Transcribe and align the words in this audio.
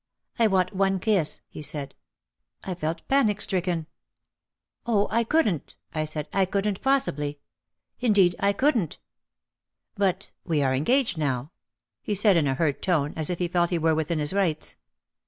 "I 0.39 0.47
want 0.47 0.75
one 0.75 0.99
kiss/' 0.99 1.41
he 1.47 1.61
said. 1.61 1.93
I 2.63 2.73
felt 2.73 3.07
panic 3.07 3.39
stricken. 3.39 3.85
"Oh, 4.87 5.07
I 5.11 5.23
couldn't!" 5.23 5.75
I 5.93 6.05
said, 6.05 6.27
"I 6.33 6.45
couldn't 6.45 6.81
possibly. 6.81 7.37
Indeed 7.99 8.35
I 8.39 8.51
couldn't!" 8.51 8.97
"But, 9.93 10.31
we 10.43 10.63
are 10.63 10.73
engaged 10.73 11.19
now," 11.19 11.51
he 12.01 12.15
said 12.15 12.35
in 12.35 12.47
a 12.47 12.55
hurt 12.55 12.81
tone 12.81 13.13
as 13.15 13.29
if 13.29 13.37
he 13.37 13.47
felt 13.47 13.69
he 13.69 13.77
were 13.77 13.93
within 13.93 14.17
his 14.17 14.33
rights. 14.33 14.75